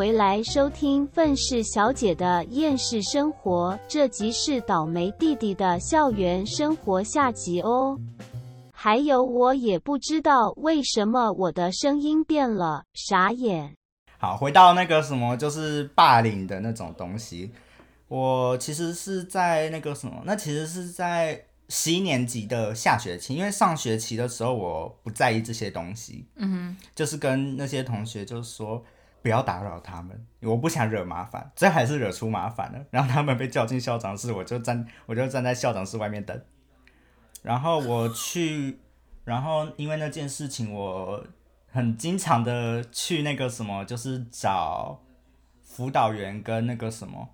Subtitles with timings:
[0.00, 8.00] 回来收听愤世小姐的厌世生活，这集是倒霉弟弟的校园生活下集哦。
[8.72, 13.74] 还有，我也不知道为什么我的声音变了，傻眼。
[14.16, 17.50] 好，回到那个什么，就是霸凌的那种东西。
[18.08, 28.82] 我其实是在那个什么，那其实是在十一年级的下学期，因为上学期的时候我不在意这些东西，嗯哼，就是跟那些同学就是说
[29.22, 32.84] 不要打扰他们，我不想惹麻烦，最后还是惹出麻烦了。
[32.90, 36.40] 然后他们被叫进校长室，我就站我就站在校长室外面等。
[37.42, 38.78] 然后我去，
[39.24, 41.24] 然后因为那件事情，我
[41.70, 45.00] 很经常的去那个什么，就是找
[45.62, 47.28] 辅导员跟那个什么，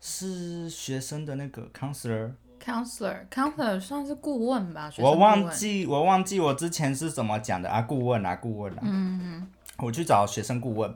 [0.00, 2.32] 是学生的那个 counselor。
[2.62, 8.80] Counselor counselor 算是顾问吧，我，忘记我忘记我之前是怎么讲的啊，顾问啊，顾问啊。
[8.82, 9.46] 嗯
[9.78, 10.94] 我去找学生顾问，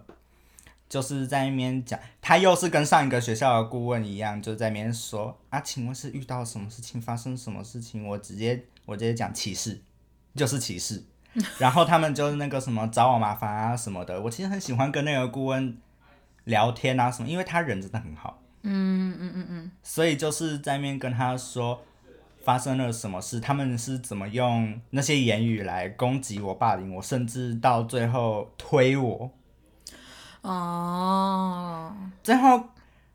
[0.89, 8.07] 就是在那边讲，他又是跟上一个学校的顾问一样，就在那边说啊，请问是遇到什么事情，发生什么事情？
[8.07, 9.81] 我直接我直接讲歧视，
[10.37, 11.03] 就是歧视。
[11.59, 15.77] 然后他们就是那个什么找我麻烦啊什么的，我其实很喜欢跟那个顾问
[16.45, 21.83] 聊天啊什么，因为他人真的很好，嗯嗯嗯嗯，所以就是在面跟他说
[22.45, 29.31] 发生了什么事，他们是怎么用那些言语来攻击我、霸凌我，甚至到最后推我。
[30.43, 32.63] 哦，最后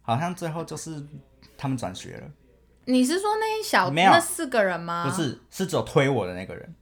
[0.01, 1.03] 好像最后就是
[1.57, 2.27] 他们转学了，
[2.85, 5.07] 你是说那一小那四个人吗？
[5.09, 6.75] 不，是是只有推我的那个人，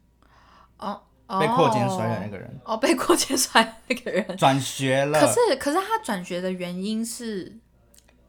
[0.79, 0.99] 哦，
[1.39, 4.35] 被扩肩摔的那个人哦，被扩肩摔的那个人。
[4.35, 5.21] 转学了。
[5.21, 7.55] 可是可是他转学的原因是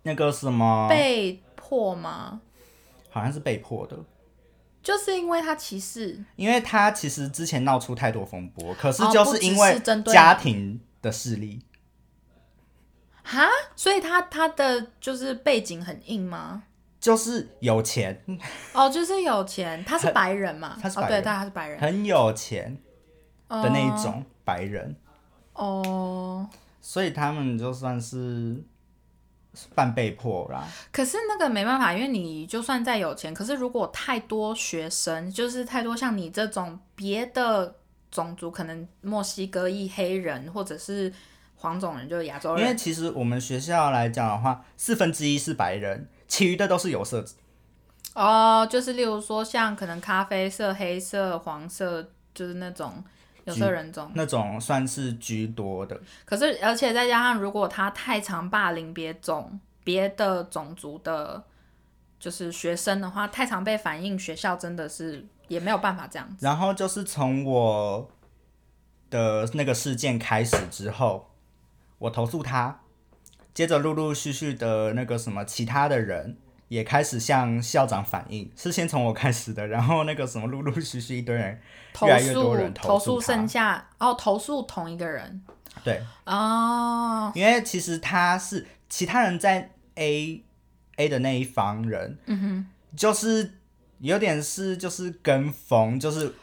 [0.03, 2.41] 那个什么，被迫吗？
[3.11, 3.97] 好像是被迫的，
[4.83, 6.25] 就是因为他歧视。
[6.36, 11.65] 因为他其实之前闹出太多风波，可是哦就是因为家庭的势力，
[13.22, 16.65] 哈，所以他他的就是背景很硬吗？
[16.99, 18.22] 就是有钱，
[18.72, 20.78] 哦，就是有钱，他是白人嘛？
[20.81, 21.22] 他是白人。
[21.22, 21.81] 他他是白人。
[21.81, 22.78] 很有钱
[23.49, 24.97] 的的那一种白人，
[25.55, 26.49] 哦。
[26.81, 28.65] 所以他们就算是
[29.74, 30.66] 半被迫啦。
[30.90, 37.76] 可是那个没办法，因为你就算再有钱，可是如果太多学生，就是太多像你这种别的
[38.10, 41.12] 种族，可能墨西哥裔黑人或者是
[41.56, 47.24] 黄种人，就是亚洲人，因为其实我们学校来讲的话，四分之一是白人，其余的都是有色
[48.14, 53.02] 哦，就是例如说像可能咖啡色、黑色、黄色，就是那种
[53.44, 54.10] 有色人种。
[54.14, 56.00] 那种算是居多的。
[56.25, 61.42] 可是而且再加上，如果他太常霸凌别种别的种族的，
[62.20, 66.47] 就是学生的话，太常被反映，学校真的是也没有办法这样子。
[66.47, 68.10] 然后就是从我
[69.10, 71.31] 的那个事件开始之后，
[71.98, 72.81] 我投诉他，
[73.52, 76.38] 接着陆陆续续的那个什么其他的人
[76.72, 81.60] 也开始向校长反映，是先从我开始的， 然后那个什么陆陆续续一堆人，
[81.93, 85.43] 投越来越多诉人投诉诉剩下哦，投诉同一个人。
[85.84, 90.43] 对，哦，因为其实他是其他人在 A
[90.97, 93.53] A 的那一方人，嗯哼，就是
[93.99, 96.34] 有点是就是跟风，就是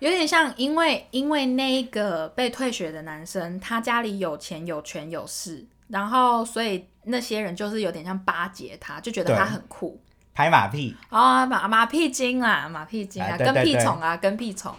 [0.00, 10.00] 有点像，因为因为那个被退学的男生，他家里有钱有权有势，然后所以那些人就是有点像巴结他，就觉得他很酷
[10.34, 14.74] 拍马屁，啊，马马屁精啦，马屁精啊，跟屁虫啊，跟屁虫。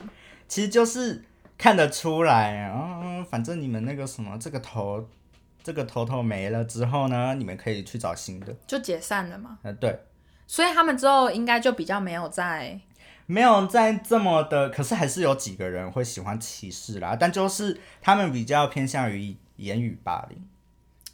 [0.47, 1.25] 其实就是
[1.57, 5.07] 看得出来，嗯，反正你们那个什么这个头。
[5.63, 8.55] 这个头头没了之后呢，你们可以去找新的。
[8.65, 9.99] 就解散了嘛，呃，对，
[10.47, 12.79] 所以他们之后应该就比较没有在
[13.25, 20.41] 没有在这么的，可是还是有几个人会喜欢歧视啦，但就是他们比较偏向于言语霸凌。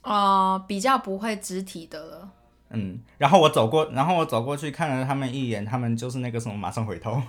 [0.03, 2.29] 呃比较不会肢体的了。
[2.75, 7.11] 嗯，然后我走过，然后我走过去看了他们一眼，他们就是那个什么，马上回头。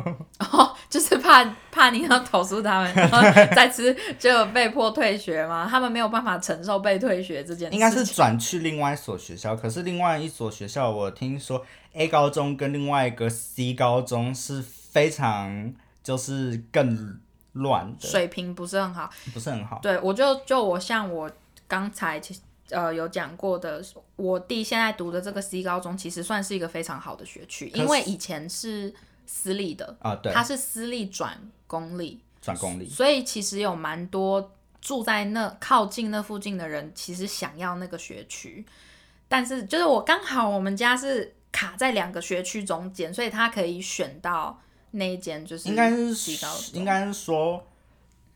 [0.40, 3.20] 哦，就是怕怕你要投诉他们，然后
[3.54, 5.68] 再次就被迫退学吗？
[5.68, 7.72] 他们没有办法承受被退学这件事情。
[7.72, 11.62] 应该是转去另外一所学校，可是另外一所学校，我听说
[11.92, 17.20] A 高中跟另外一个 C 高中是非常就是更
[17.52, 19.10] 乱的，水平不是很好。
[19.34, 19.80] 不是很好。
[19.82, 21.30] 对，我就就我像我
[21.68, 23.80] 刚才其实呃有讲过的，
[24.16, 28.92] 我弟现在读的这个 C 高中其实算是一个非常好的学区，因为以前是
[29.26, 38.64] 私立的，啊，对，它是私立转公立，转公立，所以其实有蛮多住在那靠近那附近的人，其实想要那个学区，
[39.28, 44.58] 但是就是我刚好我们家是卡在两个学区中间，所以他可以选到
[44.92, 46.78] 那一间就是应该是 C 高中。
[46.78, 47.62] 应该是说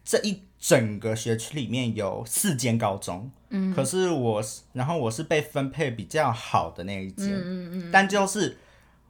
[0.05, 8.57] 这一整个学区里面有四间高中，嗯，可是我是，然后我是被分配比较好的那一间，嗯嗯嗯，但就是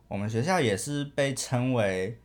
[0.08, 2.18] 我们学校也是被称为，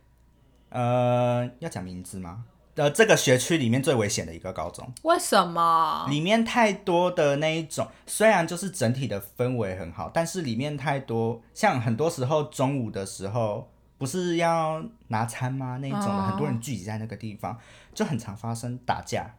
[0.70, 2.44] 呃，要讲名字吗？
[2.74, 6.06] 呃，这个学区里面最危险的一个高中，为什么？
[6.08, 13.68] 里面太多的那一种，虽然就是整体的氛围很好，但是里面太多，像很多时候中午的时候，
[13.98, 15.78] 不是要拿餐吗？
[15.82, 17.58] 那一种的，很多人聚集在那个地方，
[17.92, 19.34] 就很常发生打架。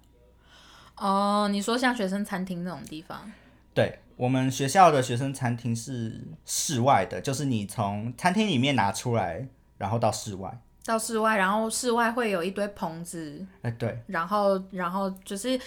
[0.98, 3.32] 哦，你说像学生餐厅那种地方？
[3.74, 9.48] 对，我们学校的学生餐厅是室外的，就是你从餐厅里面拿出来，
[9.78, 10.60] 然后到室外。
[10.86, 15.60] 到室外，然后室外会有一堆棚子，哎，对，然后然后就是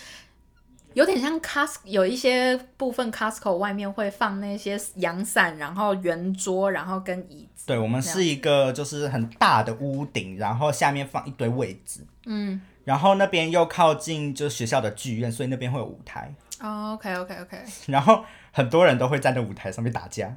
[0.95, 7.67] 有点像 Costco，有一些部分 Costco 外面会放那些阳伞，然后圆桌，然后跟椅子。
[7.67, 16.35] 对，我们是一个就是很大的屋顶，然后下面放一堆位置，嗯，然后那边又靠近就学校的剧院，所以那边会有舞台。
[16.61, 17.59] 哦，OK OK OK。
[17.87, 20.37] 然后很多人都会在那舞台上面打架。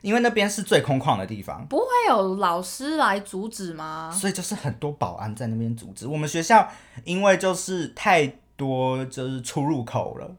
[0.00, 4.08] 因为那边是最空旷的地方，不会有老师来阻止吗？
[4.14, 6.06] 所以就是很多保安在那边阻止。
[6.06, 6.70] 我们学校
[7.02, 10.36] 因为就是太多就是出入口了，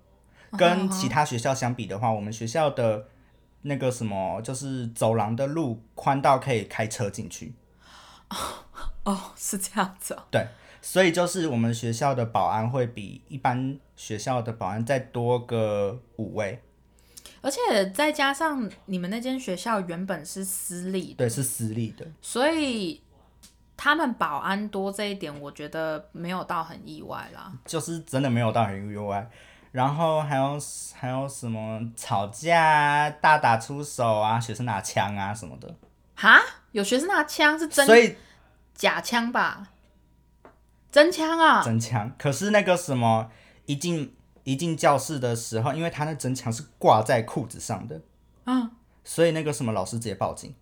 [0.57, 3.07] 跟其他学校相比的话，我们学校的
[3.61, 7.53] 那个什么就是走廊的路宽到可以开车进去。
[9.05, 10.15] 哦，是这样子。
[10.29, 10.45] 对，
[10.81, 16.61] 所以就是我们学校的保安会比一般学校的保安再多个五位。
[17.41, 23.01] 而且再加上你们那间学校原本是私立，对，是私立的，所以
[23.81, 27.49] 他们保安多这一点，我觉得没有到很意外啦。
[27.63, 29.25] 就是真的没有到很意外。
[29.71, 30.59] 然后还有
[30.93, 35.73] 还有什么吵架、大打出手啊，学生拿枪啊什么的。
[36.15, 36.41] 哈？
[36.73, 37.85] 有学生拿枪是真？
[37.85, 38.17] 所以
[38.73, 39.69] 假枪吧？
[40.91, 41.63] 真枪啊？
[41.63, 42.11] 真枪。
[42.17, 43.31] 可是那个什么
[43.65, 44.13] 一进。
[44.45, 48.01] 一进教室的时候，因为他那真枪是挂在裤子上的，
[48.45, 48.71] 啊，
[49.03, 50.55] 所以那个什么老师直接报警，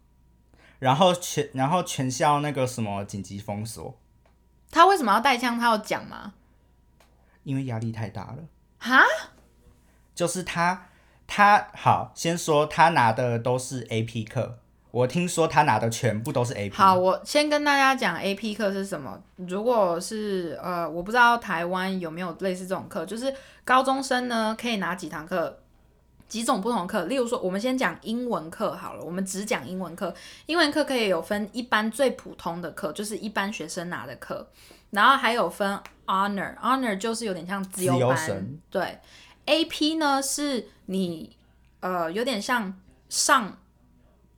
[0.79, 3.97] 然后全然后全校那个什么紧急封锁。
[4.71, 5.57] 他为什么要带枪？
[5.57, 6.33] 他有讲吗？
[7.44, 8.38] 因为压力太大了。
[8.79, 9.03] 哈？
[10.13, 10.88] 就是他
[11.25, 14.59] 他好，先说他拿的都是 AP 课。
[14.89, 16.75] 我听说他拿的全部都是 A P。
[16.75, 19.21] 好，我先跟大家讲 A P 课是什么。
[19.35, 23.31] 如果是呃，我不知道台湾有没有类似这种课，就是
[23.63, 25.59] 高中生呢可以拿几堂课，
[26.27, 27.06] 几种不同的课。
[27.06, 30.13] 例如说，我们先讲英文课好了，我们只讲英文课。
[30.45, 34.47] 英文课可以有分一般最普通的课，就是一般学生拿的课，
[34.91, 38.59] 然后还有分 Honor，Honor 就是有点像自由班。
[38.69, 39.00] 对
[39.45, 41.35] ，A P 呢是你
[41.79, 42.79] 呃有点像
[43.09, 43.57] 上。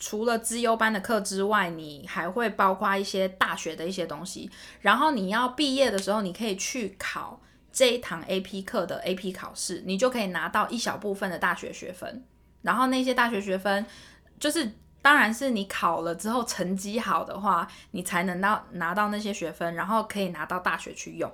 [0.02, 4.50] 除了资优班的课之外，你还会包括一些大学的一些东西。
[4.80, 7.42] 然后你要毕业的时候，你可以去考
[7.72, 12.24] 这一堂 AP 课的 AP 考试，你就可以拿到一小部分的大学学分。
[12.62, 13.86] 然后那些大学学分，
[14.40, 14.70] 就是
[15.02, 21.32] 当然是你考了之后成绩好的话，你才能到拿到那些学分，然后可以拿到大学去用。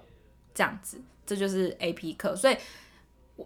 [0.54, 2.36] 这样子，这就是 AP 课。
[2.36, 2.56] 所以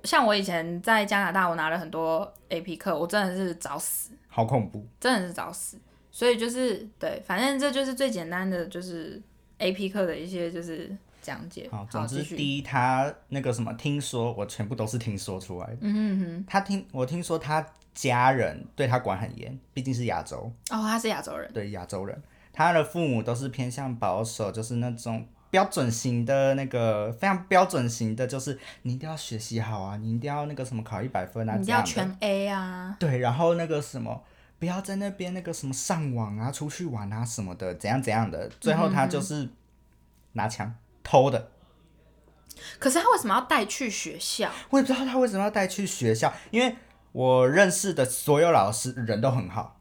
[0.03, 4.11] 像我以前在加拿大，我拿了很多 AP 课，我真的是找死。
[4.27, 5.77] 好恐怖，真的是找死。
[6.11, 9.21] 所以就是对，反正这就是最简单的，就是
[9.59, 11.67] A P 课的一些就是讲解。
[11.71, 15.77] 好，总之第一，他那个什么，听说我全部都是听说出来的。
[15.81, 16.45] 嗯哼哼。
[16.47, 20.51] 他听我听说他家人对他管很严，毕竟是亚洲。
[20.69, 21.51] 哦，他是亚洲人。
[21.53, 22.21] 对，亚洲人，
[22.51, 32.95] 他的父母都是偏向保守，就是那种标准型的那个非常标准型的，就是你一定要学习好啊，你一定要那个什么考一百分啊，你一定要全 A 啊。
[32.99, 34.23] 对，然后那个什么。
[34.57, 38.49] 不要在那边那个什么上网啊、出去玩啊什么的，怎样怎样的。
[38.59, 39.47] 最后他就是
[40.33, 41.49] 拿枪偷的。
[42.77, 44.49] 可是他为什么要带去学校？
[44.69, 46.75] 我也不知道他为什么要带去学校，因为
[47.11, 49.79] 我认识的所有老师人都很好。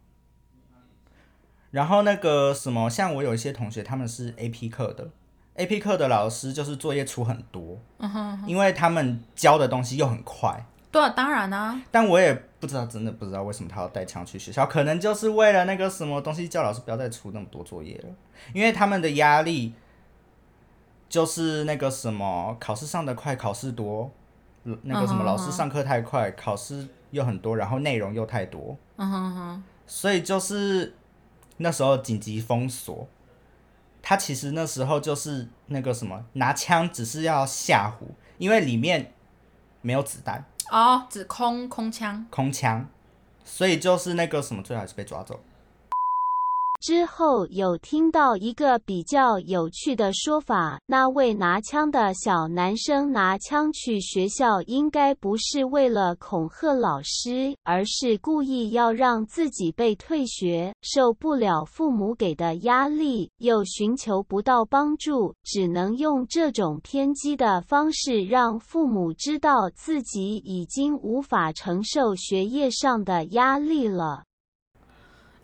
[1.71, 5.11] 然后那个什么，像我有一些同学，他们是 A P 课的
[5.55, 10.65] ，A P 课的老师就是作业出很多，嗯哼，因为他们教的东西又很快。
[10.91, 11.79] 对，当然啊。
[11.91, 18.09] 但我也不知道，真的不知道为什么他要带枪去学校，可能就是为了那个什么东西，叫老师不要再出那么多作业了，
[18.55, 19.75] 因为他们的压力
[21.09, 24.11] 就是那个什么考试上的快，考试多，
[24.83, 30.95] 那个什么老师上课太快，考试又很多，然后内容又太多，嗯哼哼，所以就是
[31.57, 33.09] 那时候紧急封锁，
[34.03, 38.05] 他其实那时候就是那个什么拿枪只是要吓唬，
[38.37, 39.13] 因为里面
[39.81, 40.45] 没有子弹。
[40.71, 42.87] 哦，只空空枪，空枪，
[43.43, 45.41] 所以就是那个什么，最后还是被抓走。
[46.81, 74.28] 之后有听到一个比较有趣的说法，那位拿枪的小男生拿枪去学校，应该不是为了恐吓老师，而是故意要让自己被退学，受不了父母给的压力，又寻求不到帮助，只能用这种偏激的方式让父母知道自己已经无法承受学业上的压力了。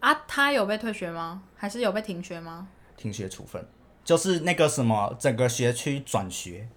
[0.05, 1.43] 啊，他有被退学吗？
[1.57, 2.69] 还是有被停学吗？
[2.95, 3.67] 停学处分
[4.05, 6.69] 就是那个什么，整个学区转学，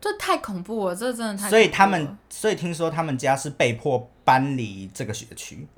[0.00, 1.50] 这太恐怖了，这真的太恐怖了……
[1.50, 5.68] 所以他们，所以听说他们家是被迫搬离这个学区，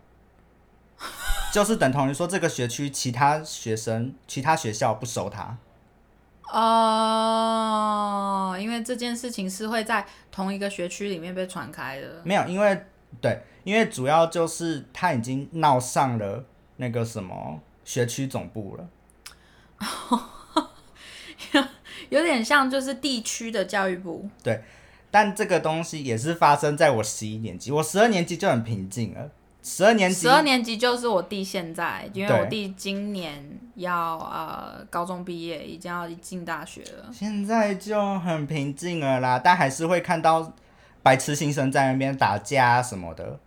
[1.52, 5.58] 就是等同于说这个学区其他学生、其他学校不收他。
[6.52, 7.36] 哦，
[8.60, 12.22] 因为这件事情是会在同一个学区里面被传开的。
[12.24, 12.86] 没有，因为
[13.20, 16.44] 对，因为主要就是他已经闹上了
[16.76, 18.88] 那个什么学区总部了，
[22.10, 24.28] 有点像就是地区的教育部。
[24.42, 24.62] 对，
[25.10, 29.30] 但这个东西也是发生在我十一年级，我十二年级就很平静了。
[29.60, 37.10] 十二年级，十二年级就是我弟现在，因为我弟今年要呃高中毕业，已经要进大学了。
[37.12, 40.54] 现在就很平静了啦，但还是会看到
[41.08, 43.38] 白痴新生在那边打架啊什么的。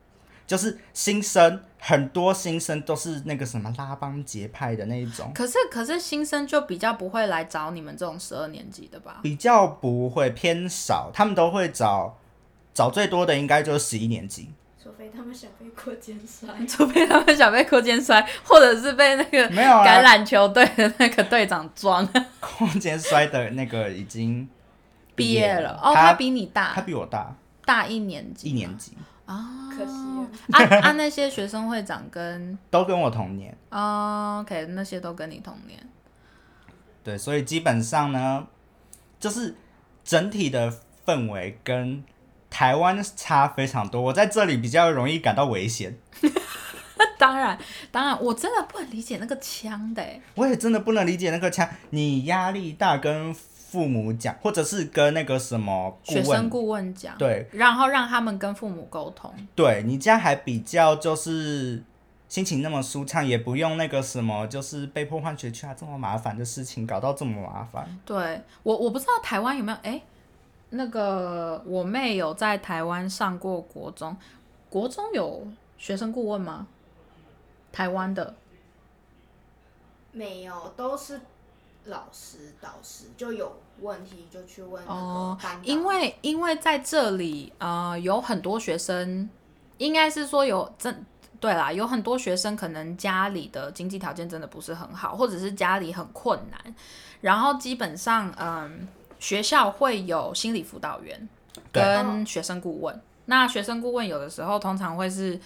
[0.48, 9.20] 就是新生很多新生都是那个什么拉帮结派的那一种，可是可是新生就比较不会来找你们这种十二年级的吧？
[9.24, 12.18] 比较不会偏少，他们都会找
[12.74, 14.50] 找最多的应该就是十一年级，
[14.84, 16.50] 除非他们想被扩肩摔。
[16.68, 22.06] 除非他们想被扩肩摔，或者是被那个没有啊橄榄球队的那个队长撞
[22.42, 24.50] 空间摔的那个已经
[25.16, 25.80] 毕业了。
[25.82, 27.34] 哦，他他比你大他比我大
[27.66, 28.94] 大一年级，一年级，
[29.26, 29.70] 啊。
[29.72, 30.92] 可惜了啊啊！
[30.92, 33.58] 那些学生会长跟都跟我同年。
[33.70, 35.80] 哦，OK，那些都跟你同年。
[37.04, 38.46] 对，所以基本上呢，
[39.20, 39.56] 就是
[40.04, 40.72] 整体的
[41.06, 42.04] 氛围跟
[42.50, 44.02] 台湾差非常多。
[44.02, 45.98] 我在这里比较容易感到危险，
[47.18, 47.58] 当然，
[47.92, 50.22] 当然，我真的不能理解那个枪的欸。
[50.36, 53.34] 我也真的不能理解那个枪，你压力大跟
[53.72, 59.34] 父母讲，或者是跟那个什么学生，顾问讲，对，然后让他们跟父母沟通。
[59.56, 61.82] 对你这样还比较就是
[62.28, 67.88] 心情那么舒畅，也不用那个什么就是被迫换学区啊这么麻烦的事情，搞到这么麻烦。
[68.06, 70.02] 对我，我不知道台湾有没有哎、
[70.72, 74.14] 那个我妹有在台湾上过国中，
[74.70, 75.48] 国中有
[75.78, 76.68] 学生顾问吗？
[77.72, 78.36] 台湾的
[80.12, 81.22] 没有，都是
[81.86, 85.38] 老师导师，就有问题就去问哦。
[85.64, 89.30] 因为因为在这里呃有很多学生，
[89.78, 91.06] 应该是说有真
[91.40, 96.76] 对啦，有很多学生可能家里的经济条件真的不是很好，或者是家里很困难，
[97.20, 101.28] 然后基本上嗯学校会有心理辅导员
[101.72, 105.40] 跟学生顾问，那学生顾问有的时候通常会是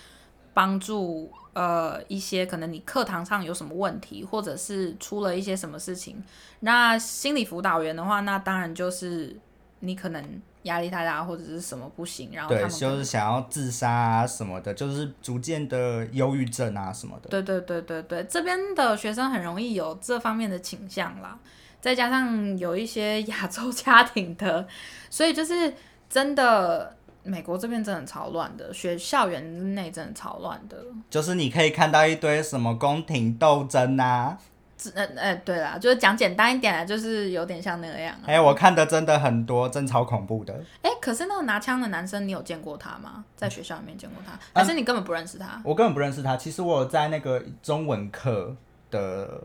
[0.53, 6.21] 帮助呃一些可能你课堂上有什么问题，或者是出了一些什么事情。
[6.59, 9.35] 那心理辅导员的话，那当然就是
[9.79, 17.29] 你可能压力太大或者是什么不行，然后他对，们就是想要自杀啊什么的，就是逐渐的忧郁症啊什么的。
[17.29, 21.39] 对对对对对，这边的学生很容易有这方面的倾向啦，
[21.79, 24.67] 再加上有一些亚洲家庭的，
[25.09, 25.73] 所以就是
[26.09, 26.95] 真的。
[27.25, 30.77] 美国这边真的很超乱的，学校园内真的超乱的。
[31.09, 34.37] 就是你可以看到一堆什么宫廷斗争啊，
[34.77, 38.23] 只呃呃，对啦，就是讲简单一点啦，就是有点像那个样、啊。
[38.27, 40.53] 哎、我看的真的很多，真超恐怖的。
[40.81, 43.25] 哎、可是那个拿枪的男生，你有见过他吗？
[43.35, 45.59] 在学校里面见过他，还是你根本不认识他？
[45.63, 46.37] 我根本不认识他。
[46.37, 48.55] 其实我有在那个中文课
[48.91, 49.41] 的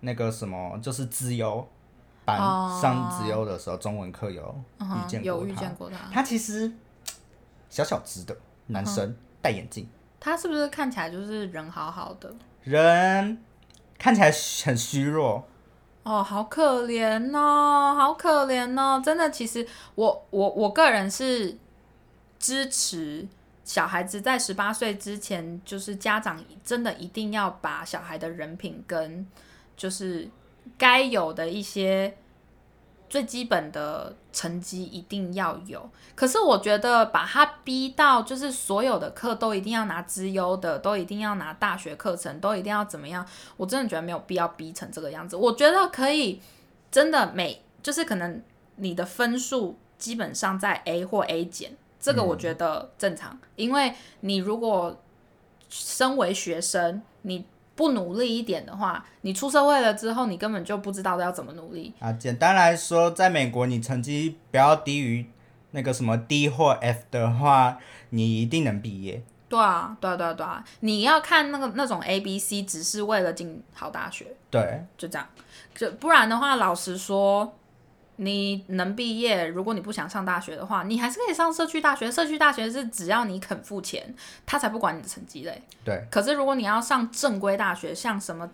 [0.00, 1.66] 那个什么，就是资优
[2.24, 5.60] 班、哦上资优的时候，中文课有遇见过有遇他。
[5.60, 5.96] 见过他。
[6.12, 6.70] 他其实
[7.70, 8.36] 小小只的
[8.66, 12.34] 男生，戴眼镜，他是不是看起来就是人好好的？
[12.64, 13.42] 人
[13.98, 14.30] 看起来
[14.64, 15.46] 很虚弱。
[16.02, 19.00] 哦，好可怜哦，好可怜哦！
[19.04, 21.56] 真的，其实我我我个人是
[22.38, 23.28] 支持
[23.64, 29.26] 小孩子在十八岁之前，就是家长真的一定要把小孩的人品跟
[29.76, 30.28] 就是
[30.78, 32.16] 该有的一些
[33.10, 35.90] 最基本的成绩一定要有。
[36.14, 43.26] 可是我觉得把他逼到就是所有的课都一定要拿资优的，都一定要拿大学课程，都一定要怎么样？
[43.56, 45.34] 我真的觉得没有必要逼成这个样子。
[45.34, 46.40] 我觉得可以
[46.90, 48.40] 真的每就是可能
[48.76, 55.02] 你的分数基本上在 A 或 A 减，这个我觉得正常，因为你如果
[55.68, 57.44] 身为学生，你
[57.80, 61.94] 不努力一点的话，你出社会了之后，你根本就不知道要怎么努力。
[61.98, 65.24] 啊，简单来说，在美国你成绩不要低于
[65.70, 67.78] 那个什么 D 或 F 的话，
[68.10, 69.22] 你一定能毕业。
[69.48, 70.62] 对啊，对啊，对啊，对啊！
[70.80, 75.26] 你要看那个那种 A、B、C，只是为了进好大学，对，就这样。
[75.74, 77.56] 就不然的话，老实说，
[78.22, 82.10] 你能毕业，如果你不想上大学的话，你还是可以上社区大学。
[82.12, 85.62] 社区大学是只要你肯付钱，他才不管你的成绩嘞。
[85.82, 88.48] 对，可是如果你要上正规大学，像什么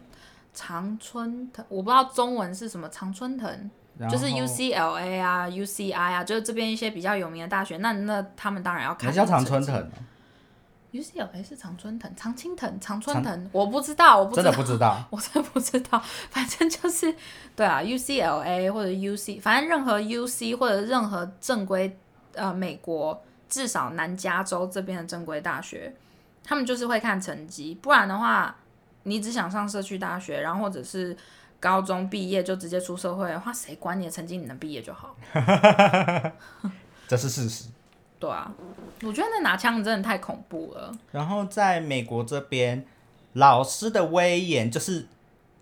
[0.54, 3.70] 常春藤，我不知道中文是什么常春藤，
[4.08, 9.11] 就是 UCLA 啊、UCI 啊，就是这边一些比较有名的大学，那那他们当然要看。
[9.11, 9.90] 那叫常春藤。
[11.00, 16.02] UCLA 是常春藤、常青藤、常春藤，我不知道，我不真的不知道， 我真的不知道。
[16.30, 17.14] 反正就是，
[17.54, 21.98] 对啊，UCLA 或者 UC，反正任何 UC 或者任何正规
[22.34, 25.94] 呃美国至少南加州这边的正规大学，
[26.42, 28.56] 他们就是会看成绩，不然的话，
[29.04, 31.16] 你只想上社区大学，然后或者是
[31.60, 35.16] 高中毕业就直接出社会的话，谁管你的成绩，你能毕业就好。
[37.08, 37.68] 这是事实。
[38.18, 38.50] 对啊，
[39.02, 40.90] 我觉得那拿枪真的太恐怖了。
[41.12, 42.82] 然后在美国这边，
[43.35, 45.06] 老师的威严就是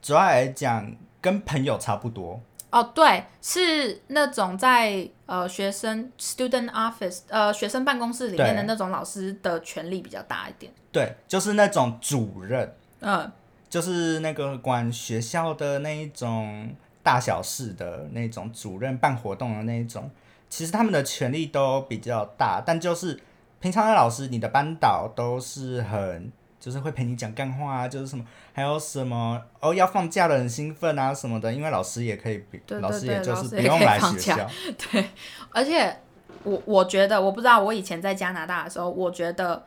[0.01, 2.41] 主要来讲跟朋友差不多。
[2.71, 10.73] 哦，对，是那种在呃学生 student office 呃学生办公室里面的那种老师的权力比较大一点。
[10.93, 13.31] 对，就是那种主任，嗯，
[13.69, 20.09] 就是那个管学校的那一种大小事的那种主任，办活动的那一种。
[20.57, 23.19] 其实他们的权力都比较大，但就是
[23.59, 26.31] 平常的老师，你的班导都是很，
[26.61, 34.49] 就是会陪你讲干话啊，就是什么，还有什么哦，要放假了很兴奋啊什么的，因为老师也可以老师也就是不用来学校，
[34.93, 35.11] 对，
[35.51, 35.99] 而且
[36.45, 39.67] 我我觉得，我不知道，我以前在加拿大的时候，我觉得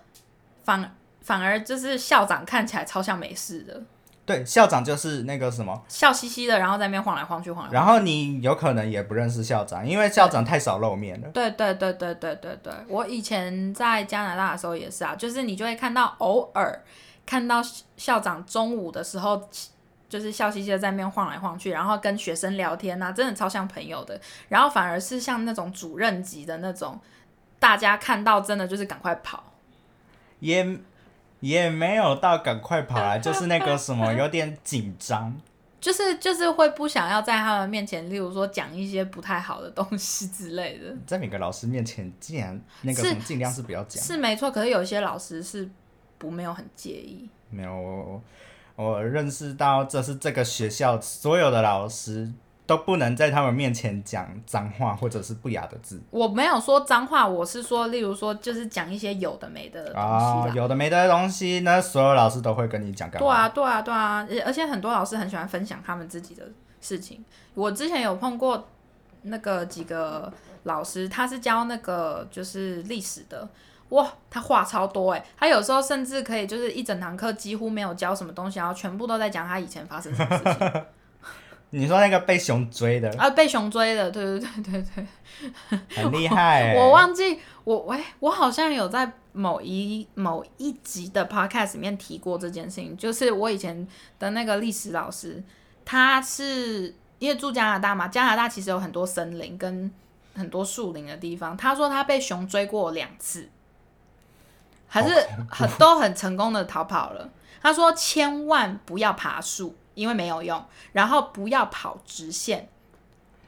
[0.64, 3.84] 反反而就是校长看起来超像没事的，
[4.28, 7.76] 对，校长就是那个什么，笑嘻嘻的，然后在那边晃来晃去，晃来晃去。
[7.76, 11.30] 然后你有可能也不认识校长，因为校长太少露面了。
[11.30, 16.84] 对对对对对对对，我以前在加拿大的时候也是啊，就是你就会看到偶尔
[17.26, 17.62] 看到
[17.96, 19.50] 校长中午的时候，
[20.10, 24.20] 就是笑嘻嘻的在那边晃来晃去，然后跟学生聊天啊，真的超像朋友的。
[24.50, 27.00] 然后反而是像那种主任级的那种，
[27.60, 29.54] 大家看到真的就是赶快跑。
[30.40, 30.78] 也
[31.40, 35.36] 也没有到赶快跑来， 就是那个什么有点紧张。
[35.80, 44.04] 就是就是会不想要在他们面前，例如说讲一些不太好的东西之类的，在每个老师面前，竟然那个尽量是不要讲。
[44.04, 44.50] 是没错。
[44.50, 45.70] 可是有一些老师是
[46.18, 48.22] 不没有很介意，没有，我
[48.76, 52.30] 我认识到这是这个学校所有的老师
[52.68, 60.58] 都不能在他们面前讲脏话或者是不雅的字我没有说脏话，我是说，例如说，就是讲一些有的没的东西。
[60.58, 63.26] 有的没的东西那，所有老师都会跟你讲干嘛？
[63.26, 66.44] 对啊，对啊，对啊，而而且很多老师很喜欢分享他们自己的
[66.82, 67.24] 事情。
[67.54, 68.68] 我之前有碰过
[69.22, 70.32] 那个几个
[70.64, 73.48] 老师，他是教那个就是历史的，
[73.90, 80.86] 哇，他话超多哎，他有时候甚至可以就是一整堂课几乎没有教什么东西，然后全部都在讲他以前发生什么事情
[81.72, 83.10] 你说那个被熊追的？
[83.18, 85.08] 啊，被熊追的，对对对对对。
[85.96, 95.44] 很厉害、欸， 我忘记我喂、我好像有在某一某一集的 podcast 里面提过这件事情，就是我以前的那个历史老师，
[95.86, 99.92] 他是因为住加拿大嘛，加拿大其实有很多森林跟
[100.34, 103.50] 很多树林的地方，他说他被熊追过两次，
[104.88, 105.14] 还是
[105.50, 107.30] 很都很成功的逃跑了。
[107.62, 112.70] 他说千万不要爬树，因为没有用，然后不要跑直线，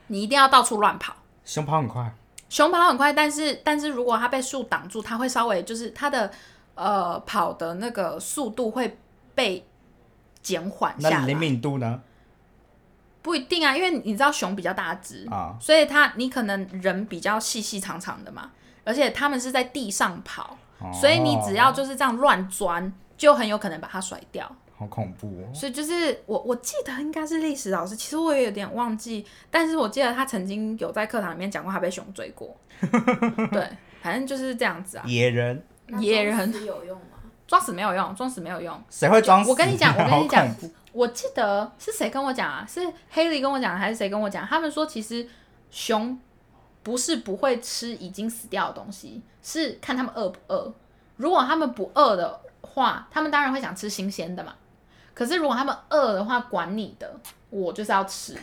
[0.08, 1.16] 你一定要到处乱跑。
[1.46, 2.12] 熊跑很快，
[2.50, 6.32] 熊跑很快，但是但是如果它被树挡住，它会稍微就是它的
[6.74, 8.98] 呃跑的那个速度会
[9.36, 9.64] 被
[10.42, 11.40] 减缓下那灵来。
[11.40, 12.02] 敏度呢？
[13.22, 18.50] 不一定啊，因为你知道熊比较大只，啊，所以它你可能人比较细细长长的嘛，
[18.84, 24.50] 而且他们是在地上跑，哦所以你只要就是这样乱钻，就很有可能把它甩掉。
[24.80, 25.54] 好恐怖哦。
[25.54, 32.56] 所以就是我我记得应该是历史老师，其实我也有点忘记，但是我记得他曾经有在课堂里面讲过他被熊追过。
[33.52, 33.70] 对，
[34.02, 35.04] 反正就是这样子啊。
[35.06, 35.62] 野人
[36.00, 37.04] 野人装死有用吗？
[37.46, 38.82] 装死没有用，装死没有用。
[38.90, 39.50] 谁会装死？
[39.50, 40.48] 我跟你 讲我跟你讲
[40.94, 42.66] 我记得是谁跟我讲啊？
[42.68, 44.46] 是黑莉跟我讲，还是谁跟我讲？
[44.46, 45.28] 他们说其实
[45.70, 46.18] 熊
[46.82, 50.74] 不是不会吃已经死掉的东西，是看他们饿不饿。
[51.18, 54.56] 如果他们不饿的话，他们当然会想吃新鲜的嘛。
[55.20, 57.14] 可是如果他们饿的话，管你的，
[57.50, 58.38] 我就是要吃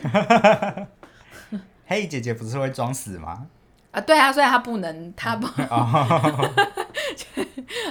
[1.87, 3.47] 嘿姐姐不是会装死吗？
[3.89, 3.99] 啊！
[4.01, 5.47] 对啊，所以他不能，他不。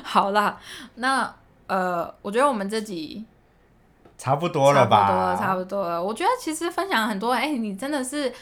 [0.05, 0.57] 好啦，
[0.94, 1.35] 那
[1.66, 3.25] 呃，我觉得我们这集
[4.16, 5.09] 差不多了吧？
[5.09, 6.01] 差不多了，差不多了。
[6.01, 8.33] 我觉得其实分享很多，哎、你真的是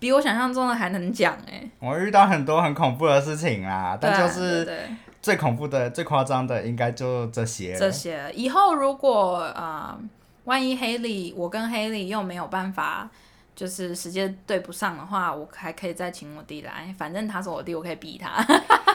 [0.00, 7.78] 比我想象中的还能讲，哎，我遇到很多很恐怖的事情啦，但就是对对最恐怖的、最夸张的，应该就这些了。
[7.78, 8.30] 这些。
[8.34, 9.98] 以后如果呃，
[10.44, 13.08] 万一黑莉，我跟黑莉又没有办法。
[13.54, 18.42] 就是时间对不上的话，我还可以再请我弟来，反正他是我弟，我可以逼他。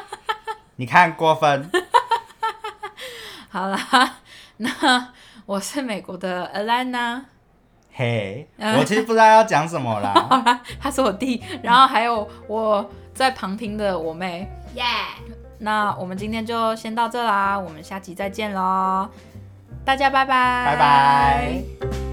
[0.77, 1.69] 你看过分，
[3.49, 3.77] 好啦，
[4.57, 5.13] 那
[5.45, 7.21] 我是美国的 Alana，
[7.93, 10.11] 嘿，嗯我其实不知道要讲什么啦。
[10.27, 14.49] 好啦，他是我弟，然后还有我在旁听的我妹。
[14.73, 14.83] 耶、
[15.59, 19.09] 那我们今天就先到这啦，我们下集再见喽，
[19.83, 22.06] 大家拜拜，拜拜。